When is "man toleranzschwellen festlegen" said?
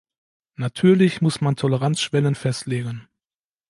1.41-3.07